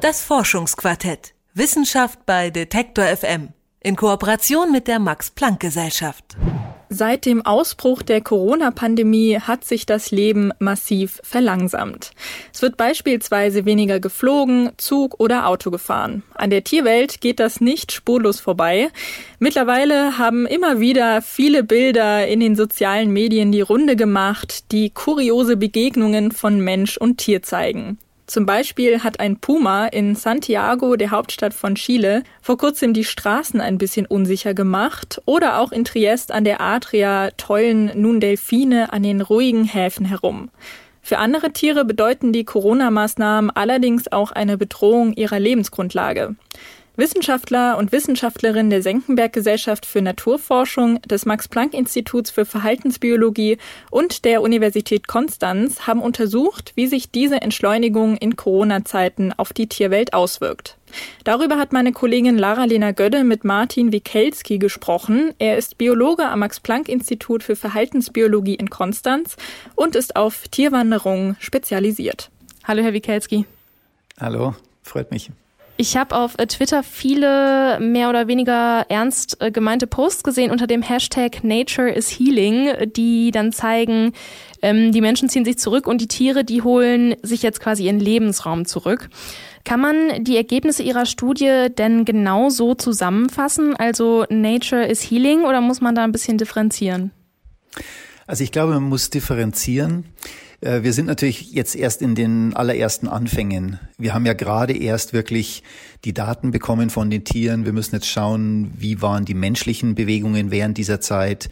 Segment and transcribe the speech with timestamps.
[0.00, 1.34] Das Forschungsquartett.
[1.52, 3.48] Wissenschaft bei Detektor FM.
[3.80, 6.38] In Kooperation mit der Max-Planck-Gesellschaft.
[6.88, 12.12] Seit dem Ausbruch der Corona-Pandemie hat sich das Leben massiv verlangsamt.
[12.50, 16.22] Es wird beispielsweise weniger geflogen, Zug oder Auto gefahren.
[16.32, 18.88] An der Tierwelt geht das nicht spurlos vorbei.
[19.38, 25.58] Mittlerweile haben immer wieder viele Bilder in den sozialen Medien die Runde gemacht, die kuriose
[25.58, 27.98] Begegnungen von Mensch und Tier zeigen.
[28.30, 33.60] Zum Beispiel hat ein Puma in Santiago, der Hauptstadt von Chile, vor kurzem die Straßen
[33.60, 39.02] ein bisschen unsicher gemacht oder auch in Triest an der Adria tollen nun Delfine an
[39.02, 40.50] den ruhigen Häfen herum.
[41.02, 46.36] Für andere Tiere bedeuten die Corona-Maßnahmen allerdings auch eine Bedrohung ihrer Lebensgrundlage.
[47.00, 53.56] Wissenschaftler und Wissenschaftlerinnen der Senckenberg-Gesellschaft für Naturforschung, des Max-Planck-Instituts für Verhaltensbiologie
[53.90, 60.12] und der Universität Konstanz haben untersucht, wie sich diese Entschleunigung in Corona-Zeiten auf die Tierwelt
[60.12, 60.76] auswirkt.
[61.24, 65.32] Darüber hat meine Kollegin Lara-Lena Gödde mit Martin Wikelski gesprochen.
[65.38, 69.36] Er ist Biologe am Max-Planck-Institut für Verhaltensbiologie in Konstanz
[69.74, 72.30] und ist auf Tierwanderung spezialisiert.
[72.64, 73.46] Hallo, Herr Wikelski.
[74.20, 75.30] Hallo, freut mich.
[75.80, 80.66] Ich habe auf äh, Twitter viele mehr oder weniger ernst äh, gemeinte Posts gesehen unter
[80.66, 84.12] dem Hashtag Nature is Healing, die dann zeigen,
[84.60, 87.98] ähm, die Menschen ziehen sich zurück und die Tiere, die holen sich jetzt quasi ihren
[87.98, 89.08] Lebensraum zurück.
[89.64, 93.74] Kann man die Ergebnisse Ihrer Studie denn genau so zusammenfassen?
[93.74, 97.10] Also Nature is Healing oder muss man da ein bisschen differenzieren?
[98.26, 100.04] Also ich glaube, man muss differenzieren.
[100.60, 103.78] Äh, wir sind natürlich jetzt erst in den allerersten Anfängen.
[103.98, 105.62] Wir haben ja gerade erst wirklich
[106.04, 107.64] die Daten bekommen von den Tieren.
[107.64, 111.50] Wir müssen jetzt schauen, wie waren die menschlichen Bewegungen während dieser Zeit.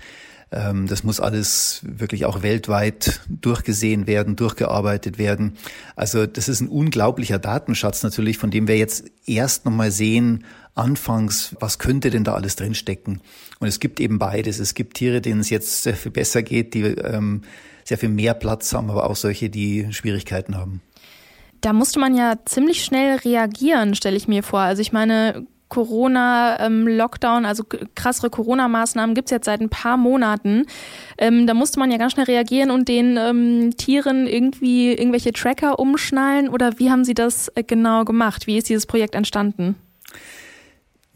[0.51, 5.55] Ähm, das muss alles wirklich auch weltweit durchgesehen werden, durchgearbeitet werden.
[5.97, 11.57] Also das ist ein unglaublicher Datenschatz natürlich, von dem wir jetzt erst nochmal sehen, anfangs,
[11.59, 13.21] was könnte denn da alles drinstecken?
[13.59, 14.61] Und es gibt eben beides.
[14.61, 17.43] Es gibt Tiere, denen es jetzt sehr viel besser geht, die ähm,
[17.89, 20.83] sehr viel mehr Platz haben, aber auch solche, die Schwierigkeiten haben.
[21.63, 24.61] Da musste man ja ziemlich schnell reagieren, stelle ich mir vor.
[24.61, 30.67] Also ich meine, Corona-Lockdown, ähm, also krassere Corona-Maßnahmen gibt es jetzt seit ein paar Monaten.
[31.17, 35.79] Ähm, da musste man ja ganz schnell reagieren und den ähm, Tieren irgendwie irgendwelche Tracker
[35.79, 36.51] umschnallen.
[36.51, 38.47] Oder wie haben Sie das äh, genau gemacht?
[38.47, 39.77] Wie ist dieses Projekt entstanden?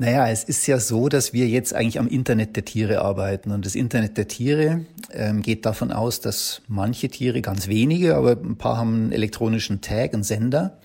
[0.03, 3.53] Naja, es ist ja so, dass wir jetzt eigentlich am Internet der Tiere arbeiten.
[3.53, 8.33] Und das Internet der Tiere ähm, geht davon aus, dass manche Tiere, ganz wenige, aber
[8.33, 10.81] ein paar haben einen elektronischen Tag, einen Sender.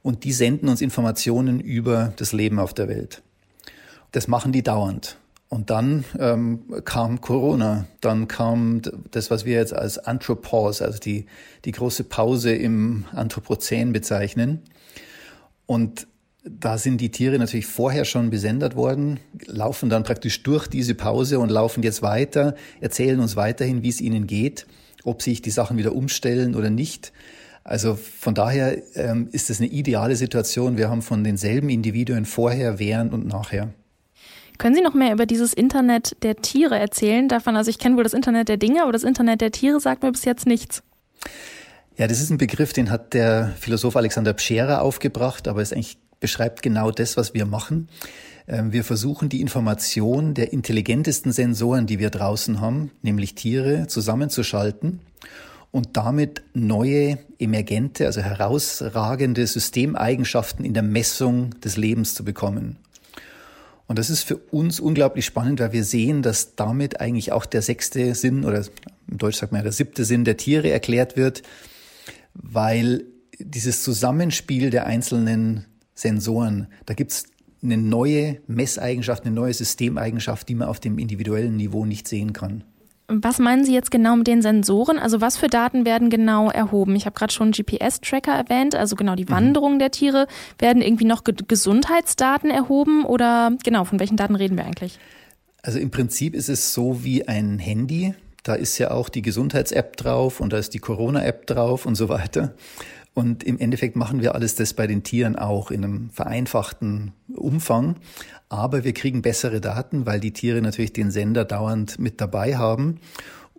[0.00, 3.20] Und die senden uns Informationen über das Leben auf der Welt.
[4.12, 5.18] Das machen die dauernd.
[5.50, 8.80] Und dann ähm, kam Corona, dann kam
[9.10, 11.26] das, was wir jetzt als Anthropause, also die,
[11.66, 14.62] die große Pause im Anthropozän bezeichnen.
[15.66, 16.06] Und
[16.48, 21.38] da sind die Tiere natürlich vorher schon besendet worden, laufen dann praktisch durch diese Pause
[21.38, 24.66] und laufen jetzt weiter, erzählen uns weiterhin, wie es ihnen geht,
[25.04, 27.12] ob sich die Sachen wieder umstellen oder nicht.
[27.64, 30.78] Also von daher ähm, ist es eine ideale Situation.
[30.78, 33.74] Wir haben von denselben Individuen vorher, während und nachher.
[34.56, 37.28] Können Sie noch mehr über dieses Internet der Tiere erzählen?
[37.28, 40.02] Davon, also ich kenne wohl das Internet der Dinge, aber das Internet der Tiere sagt
[40.02, 40.82] mir bis jetzt nichts.
[41.96, 45.98] Ja, das ist ein Begriff, den hat der Philosoph Alexander Pschera aufgebracht, aber ist eigentlich
[46.20, 47.88] beschreibt genau das, was wir machen.
[48.46, 55.00] Ähm, wir versuchen die Information der intelligentesten Sensoren, die wir draußen haben, nämlich Tiere, zusammenzuschalten
[55.70, 62.76] und damit neue, emergente, also herausragende Systemeigenschaften in der Messung des Lebens zu bekommen.
[63.86, 67.62] Und das ist für uns unglaublich spannend, weil wir sehen, dass damit eigentlich auch der
[67.62, 68.64] sechste Sinn oder
[69.10, 71.42] im Deutsch sagt man ja der siebte Sinn der Tiere erklärt wird,
[72.34, 73.04] weil
[73.38, 75.64] dieses Zusammenspiel der einzelnen
[75.98, 76.68] Sensoren.
[76.86, 77.24] Da gibt's
[77.62, 82.62] eine neue Messeigenschaft, eine neue Systemeigenschaft, die man auf dem individuellen Niveau nicht sehen kann.
[83.08, 84.98] Was meinen Sie jetzt genau mit den Sensoren?
[84.98, 86.94] Also was für Daten werden genau erhoben?
[86.94, 89.30] Ich habe gerade schon GPS-Tracker erwähnt, also genau die mhm.
[89.30, 89.78] Wanderung mhm.
[89.78, 90.26] der Tiere.
[90.58, 94.98] Werden irgendwie noch Ge Gesundheitsdaten erhoben oder genau, von welchen Daten reden wir eigentlich?
[95.62, 98.14] Also im Prinzip ist es so wie ein Handy.
[98.44, 102.08] Da ist ja auch die Gesundheits-App drauf und da ist die Corona-App drauf und so
[102.08, 102.54] weiter.
[103.18, 107.96] Und im Endeffekt machen wir alles das bei den Tieren auch in einem vereinfachten Umfang.
[108.48, 113.00] Aber wir kriegen bessere Daten, weil die Tiere natürlich den Sender dauernd mit dabei haben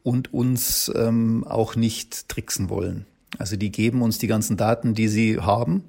[0.01, 3.05] und uns ähm, auch nicht tricksen wollen.
[3.37, 5.83] Also die geben uns die ganzen Daten, die sie haben.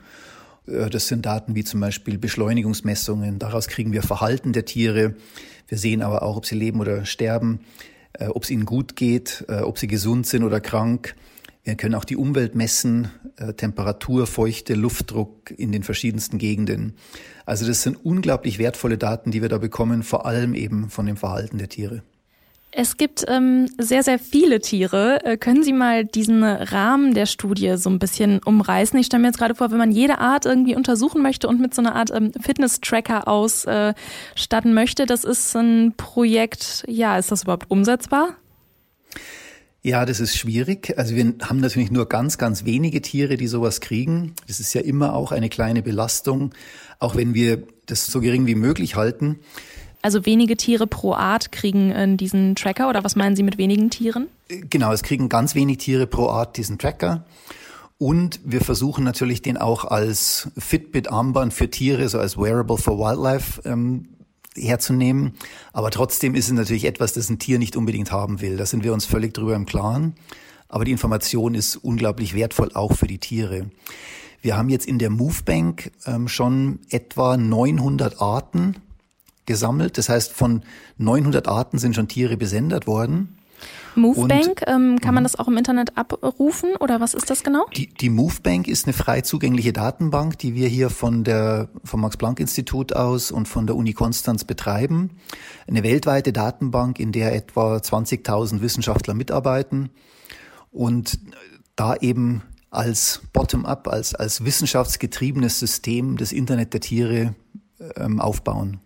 [0.66, 3.38] Äh, das sind Daten wie zum Beispiel Beschleunigungsmessungen.
[3.38, 5.14] Daraus kriegen wir Verhalten der Tiere.
[5.68, 7.60] Wir sehen aber auch, ob sie leben oder sterben,
[8.14, 11.14] äh, ob es ihnen gut geht, äh, ob sie gesund sind oder krank.
[11.70, 16.94] Wir können auch die Umwelt messen, äh, Temperatur, Feuchte, Luftdruck in den verschiedensten Gegenden.
[17.46, 21.16] Also das sind unglaublich wertvolle Daten, die wir da bekommen, vor allem eben von dem
[21.16, 22.02] Verhalten der Tiere.
[22.72, 25.24] Es gibt ähm, sehr, sehr viele Tiere.
[25.24, 28.98] Äh, können Sie mal diesen Rahmen der Studie so ein bisschen umreißen?
[28.98, 31.72] Ich stelle mir jetzt gerade vor, wenn man jede Art irgendwie untersuchen möchte und mit
[31.72, 37.70] so einer Art ähm, Fitness-Tracker ausstatten möchte, das ist ein Projekt, ja, ist das überhaupt
[37.70, 38.34] umsetzbar?
[39.82, 40.94] Ja, das ist schwierig.
[40.98, 44.34] Also wir haben natürlich nur ganz, ganz wenige Tiere, die sowas kriegen.
[44.46, 46.52] Das ist ja immer auch eine kleine Belastung,
[46.98, 49.38] auch wenn wir das so gering wie möglich halten.
[50.02, 53.90] Also wenige Tiere pro Art kriegen äh, diesen Tracker oder was meinen Sie mit wenigen
[53.90, 54.28] Tieren?
[54.48, 57.24] Genau, es kriegen ganz wenig Tiere pro Art diesen Tracker.
[57.98, 63.60] Und wir versuchen natürlich den auch als Fitbit-Armband für Tiere, so als Wearable for Wildlife
[63.68, 64.08] ähm,
[64.60, 65.32] herzunehmen.
[65.72, 68.56] Aber trotzdem ist es natürlich etwas, das ein Tier nicht unbedingt haben will.
[68.56, 70.14] Da sind wir uns völlig drüber im Klaren.
[70.68, 73.70] Aber die Information ist unglaublich wertvoll auch für die Tiere.
[74.40, 78.76] Wir haben jetzt in der Movebank ähm, schon etwa 900 Arten
[79.46, 79.98] gesammelt.
[79.98, 80.62] Das heißt, von
[80.98, 83.39] 900 Arten sind schon Tiere besendet worden.
[83.94, 85.26] Movebank, ähm, kann man mhm.
[85.26, 87.66] das auch im Internet abrufen oder was ist das genau?
[87.76, 92.94] Die, die Movebank ist eine frei zugängliche Datenbank, die wir hier von der, vom Max-Planck-Institut
[92.94, 95.10] aus und von der Uni Konstanz betreiben.
[95.66, 99.90] Eine weltweite Datenbank, in der etwa 20.000 Wissenschaftler mitarbeiten
[100.70, 101.18] und
[101.76, 107.34] da eben als Bottom-up, als, als wissenschaftsgetriebenes System das Internet der Tiere
[107.96, 108.78] ähm, aufbauen.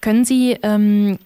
[0.00, 1.18] Können Sie ähm,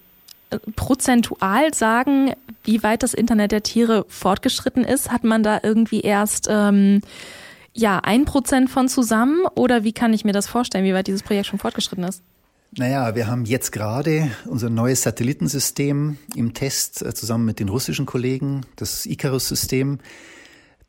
[0.76, 2.32] prozentual sagen,
[2.64, 5.10] wie weit das Internet der Tiere fortgeschritten ist?
[5.10, 7.00] Hat man da irgendwie erst ähm,
[7.72, 11.22] ja ein Prozent von zusammen oder wie kann ich mir das vorstellen, wie weit dieses
[11.22, 12.22] Projekt schon fortgeschritten ist?
[12.74, 18.06] Naja, wir haben jetzt gerade unser neues Satellitensystem im Test äh, zusammen mit den russischen
[18.06, 19.98] Kollegen, das Icarus-System.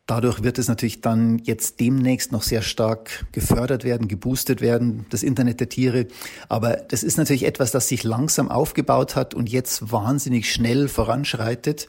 [0.06, 5.24] Dadurch wird es natürlich dann jetzt demnächst noch sehr stark gefördert werden, geboostet werden, das
[5.24, 6.08] Internet der Tiere.
[6.50, 11.88] Aber das ist natürlich etwas, das sich langsam aufgebaut hat und jetzt wahnsinnig schnell voranschreitet.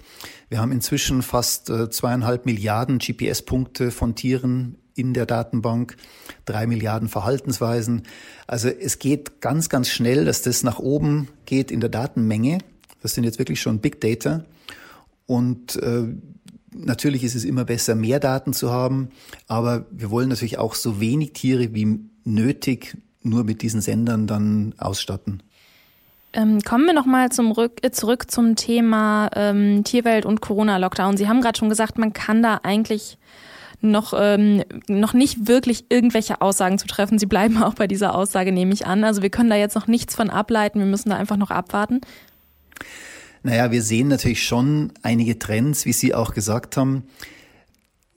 [0.48, 5.96] Wir haben inzwischen fast äh, zweieinhalb Milliarden GPS-Punkte von Tieren in der Datenbank,
[6.44, 8.04] drei Milliarden Verhaltensweisen.
[8.46, 12.58] Also es geht ganz, ganz schnell, dass das nach oben geht in der Datenmenge.
[13.02, 14.44] Das sind jetzt wirklich schon Big Data.
[15.26, 16.06] Und äh,
[16.74, 19.10] Natürlich ist es immer besser, mehr Daten zu haben,
[19.46, 24.74] aber wir wollen natürlich auch so wenig Tiere wie nötig nur mit diesen Sendern dann
[24.78, 25.42] ausstatten.
[26.32, 31.16] Ähm, kommen wir nochmal äh, zurück zum Thema ähm, Tierwelt und Corona-Lockdown.
[31.16, 33.18] Sie haben gerade schon gesagt, man kann da eigentlich
[33.80, 37.18] noch, ähm, noch nicht wirklich irgendwelche Aussagen zu treffen.
[37.18, 39.04] Sie bleiben auch bei dieser Aussage, nehme ich an.
[39.04, 40.80] Also wir können da jetzt noch nichts von ableiten.
[40.80, 42.00] Wir müssen da einfach noch abwarten.
[43.46, 47.04] Naja, wir sehen natürlich schon einige Trends, wie Sie auch gesagt haben.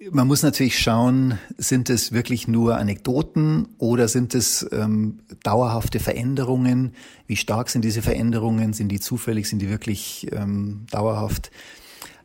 [0.10, 6.94] Man muss natürlich schauen, sind es wirklich nur Anekdoten oder sind es ähm, dauerhafte Veränderungen?
[7.26, 8.72] Wie stark sind diese Veränderungen?
[8.72, 9.50] Sind die zufällig?
[9.50, 11.52] Sind die wirklich ähm, dauerhaft?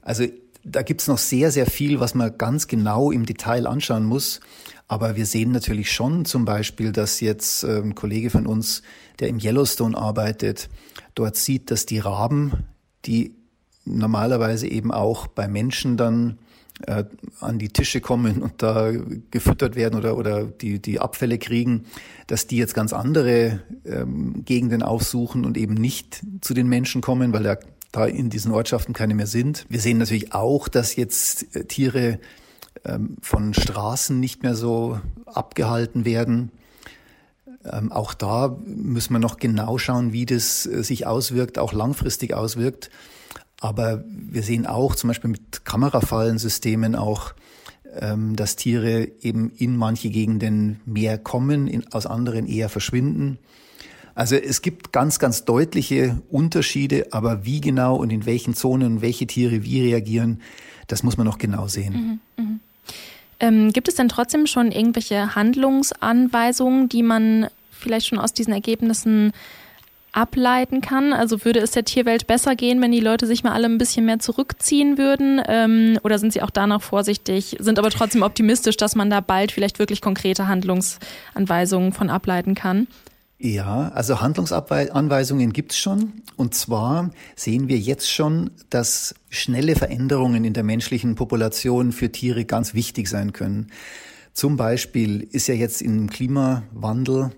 [0.02, 0.26] Also
[0.62, 4.38] da gibt's noch sehr, sehr viel, was man ganz genau im Detail anschauen muss.
[4.86, 8.82] Aber wir sehen natürlich schon zum Beispiel, dass jetzt ähm, ein Kollege von uns,
[9.18, 10.68] der im Yellowstone arbeitet,
[11.16, 12.52] dort sieht, dass die Raben
[13.04, 13.34] die
[13.84, 16.38] normalerweise eben auch bei Menschen dann
[16.86, 17.04] äh,
[17.40, 18.92] an die Tische kommen und da
[19.30, 21.84] gefüttert werden oder, oder die, die Abfälle kriegen,
[22.26, 27.32] dass die jetzt ganz andere ähm, Gegenden aufsuchen und eben nicht zu den Menschen kommen,
[27.32, 27.56] weil da,
[27.92, 29.66] da in diesen Ortschaften keine mehr sind.
[29.68, 32.18] Wir sehen natürlich auch, dass jetzt äh, Tiere
[32.84, 36.50] ähm, von Straßen nicht mehr so abgehalten werden.
[37.70, 42.34] Ähm, auch da müssen wir noch genau schauen, wie das äh, sich auswirkt, auch langfristig
[42.34, 42.90] auswirkt.
[43.60, 47.32] Aber wir sehen auch zum Beispiel mit Kamerafallensystemen auch,
[48.00, 53.38] ähm, dass Tiere eben in manche Gegenden mehr kommen, in, aus anderen eher verschwinden.
[54.14, 59.26] Also es gibt ganz, ganz deutliche Unterschiede, aber wie genau und in welchen Zonen welche
[59.26, 60.40] Tiere wie reagieren,
[60.86, 62.20] das muss man noch genau sehen.
[62.36, 62.51] Mhm, mh.
[63.42, 69.32] Ähm, gibt es denn trotzdem schon irgendwelche Handlungsanweisungen, die man vielleicht schon aus diesen Ergebnissen
[70.12, 71.12] ableiten kann?
[71.12, 74.06] Also würde es der Tierwelt besser gehen, wenn die Leute sich mal alle ein bisschen
[74.06, 75.42] mehr zurückziehen würden?
[75.48, 79.20] Ähm, oder sind sie auch da noch vorsichtig, sind aber trotzdem optimistisch, dass man da
[79.20, 82.86] bald vielleicht wirklich konkrete Handlungsanweisungen von ableiten kann?
[83.44, 86.12] Ja, also Handlungsanweisungen gibt's schon.
[86.36, 92.44] Und zwar sehen wir jetzt schon, dass schnelle Veränderungen in der menschlichen Population für Tiere
[92.44, 93.72] ganz wichtig sein können.
[94.32, 97.32] Zum Beispiel ist ja jetzt im Klimawandel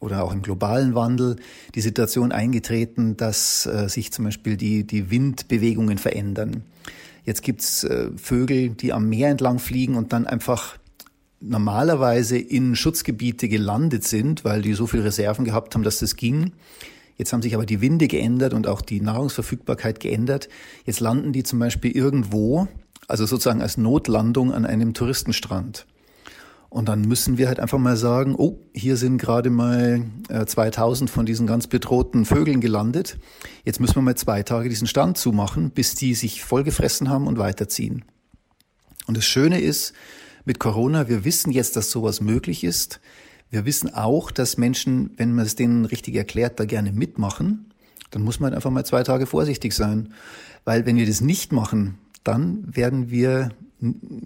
[0.00, 1.36] oder auch im globalen Wandel
[1.76, 6.64] die Situation eingetreten, dass äh, sich zum Beispiel die, die Windbewegungen verändern.
[7.24, 10.78] Jetzt gibt's äh, Vögel, die am Meer entlang fliegen und dann einfach
[11.46, 16.52] normalerweise in Schutzgebiete gelandet sind, weil die so viel Reserven gehabt haben, dass das ging.
[17.16, 20.48] Jetzt haben sich aber die Winde geändert und auch die Nahrungsverfügbarkeit geändert.
[20.84, 22.66] Jetzt landen die zum Beispiel irgendwo,
[23.06, 25.86] also sozusagen als Notlandung an einem Touristenstrand.
[26.70, 31.08] Und dann müssen wir halt einfach mal sagen, oh, hier sind gerade mal äh, 2000
[31.08, 33.16] von diesen ganz bedrohten Vögeln gelandet.
[33.64, 37.38] Jetzt müssen wir mal zwei Tage diesen Stand zumachen, bis die sich vollgefressen haben und
[37.38, 38.04] weiterziehen.
[39.06, 39.92] Und das Schöne ist,
[40.44, 43.00] mit Corona, wir wissen jetzt, dass sowas möglich ist.
[43.50, 47.72] Wir wissen auch, dass Menschen, wenn man es denen richtig erklärt, da gerne mitmachen.
[48.10, 50.12] Dann muss man einfach mal zwei Tage vorsichtig sein.
[50.64, 53.50] Weil wenn wir das nicht machen, dann werden wir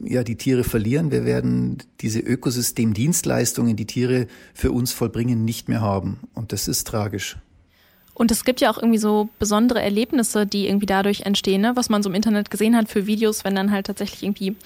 [0.05, 1.11] ja die Tiere verlieren.
[1.11, 6.21] Wir werden diese Ökosystemdienstleistungen, die Tiere für uns vollbringen, nicht mehr haben.
[6.35, 7.37] Und das ist tragisch.
[8.19, 11.77] Und es gibt ja auch irgendwie so besondere Erlebnisse, die irgendwie dadurch entstehen, ne?
[11.77, 14.57] was man so im Internet gesehen hat für Videos, wenn dann halt tatsächlich irgendwie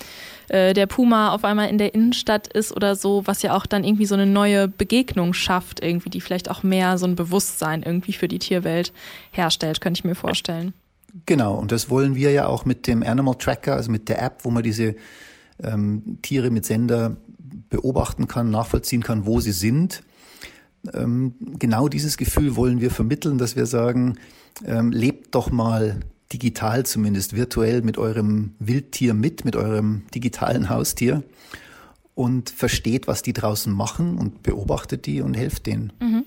[0.48, 3.84] äh, der Puma auf einmal in der Innenstadt ist oder so, was ja auch dann
[3.84, 8.14] irgendwie so eine neue Begegnung schafft, irgendwie, die vielleicht auch mehr so ein Bewusstsein irgendwie
[8.14, 8.90] für die Tierwelt
[9.32, 10.72] herstellt, könnte ich mir vorstellen.
[11.26, 14.44] Genau, und das wollen wir ja auch mit dem Animal Tracker, also mit der App,
[14.44, 14.96] wo man diese
[15.62, 17.18] ähm, Tiere mit Sender
[17.68, 20.02] beobachten kann, nachvollziehen kann, wo sie sind.
[20.92, 24.18] Ähm, genau dieses Gefühl wollen wir vermitteln, dass wir sagen,
[24.64, 26.00] ähm, lebt doch mal
[26.32, 31.22] digital zumindest, virtuell mit eurem Wildtier mit, mit eurem digitalen Haustier
[32.14, 35.92] und versteht, was die draußen machen und beobachtet die und helft denen.
[36.00, 36.24] Mhm.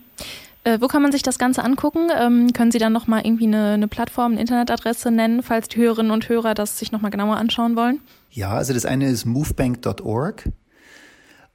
[0.63, 2.09] Äh, wo kann man sich das Ganze angucken?
[2.17, 6.11] Ähm, können Sie dann nochmal irgendwie eine, eine Plattform, eine Internetadresse nennen, falls die Hörerinnen
[6.11, 7.99] und Hörer das sich nochmal genauer anschauen wollen?
[8.31, 10.49] Ja, also das eine ist movebank.org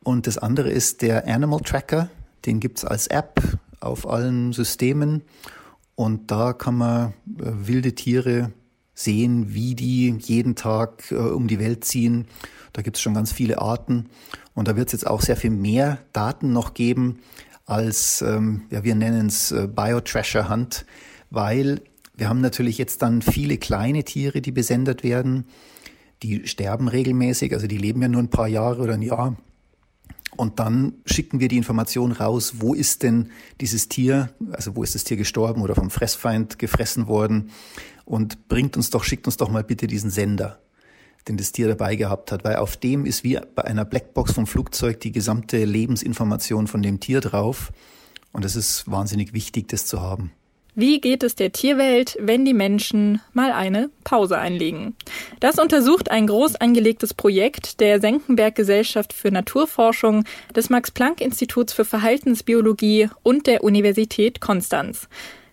[0.04, 2.08] und das andere ist der Animal Tracker.
[2.46, 3.40] Den gibt's als App
[3.80, 5.22] auf allen Systemen
[5.94, 7.12] und da kann man äh,
[7.66, 8.52] wilde Tiere
[8.94, 12.26] sehen, wie die jeden Tag äh, um die Welt ziehen.
[12.72, 14.06] Da gibt's schon ganz viele Arten
[14.54, 17.18] und da wird es jetzt auch sehr viel mehr Daten noch geben,
[17.66, 20.86] als, ähm, ja, wir nennen es äh, Bio-Treasure Hunt,
[21.30, 21.80] weil
[22.16, 25.46] wir haben natürlich jetzt dann viele kleine Tiere, die besendet werden.
[26.22, 29.36] Die sterben regelmäßig, also die leben ja nur ein paar Jahre oder ein Jahr.
[30.40, 33.28] Und dann schicken wir die Information raus, wo ist denn
[33.60, 37.50] dieses Tier, also wo ist das Tier gestorben oder vom Fressfeind gefressen worden
[38.06, 40.58] und bringt uns doch, schickt uns doch mal bitte diesen Sender
[41.28, 44.46] den das Tier dabei gehabt hat, weil auf dem ist wie bei einer Blackbox vom
[44.46, 47.70] Flugzeug die gesamte Lebensinformation von dem Tier drauf.
[48.32, 50.32] Und es ist wahnsinnig wichtig, das zu haben.
[50.74, 54.94] Wie geht es der Tierwelt, wenn die Menschen mal eine Pause einlegen?
[55.40, 60.24] Das untersucht ein groß angelegtes Projekt der Senckenberg Gesellschaft für Naturforschung,
[60.54, 65.08] des Max Planck Instituts für Verhaltensbiologie und der Universität Konstanz.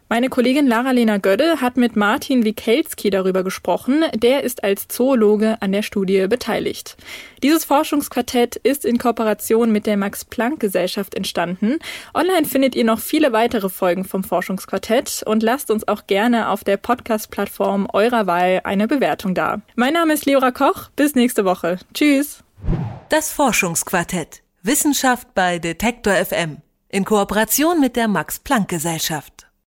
[0.10, 4.06] Meine Kollegin Lara-Lena Gödde hat mit Martin Wikelski darüber gesprochen.
[4.16, 6.96] Der ist als Zoologe an der Studie beteiligt.
[7.44, 11.80] Dieses Forschungsquartett ist in Kooperation mit der Max-Planck-Gesellschaft entstanden.
[12.14, 16.64] Online findet ihr noch viele weitere Folgen vom Forschungsquartett und lasst uns auch gerne auf
[16.64, 19.62] der Podcast-Plattform eurer Wahl eine Bewertung da.
[19.76, 20.90] Mein Name ist Leora Koch.
[20.96, 21.80] Bis nächste Woche.
[21.94, 22.46] Tschüss.
[23.10, 24.42] Das Forschungsquartett.
[24.64, 26.62] Wissenschaft bei Detektor FM.
[26.88, 29.47] In Kooperation mit der Max-Planck-Gesellschaft.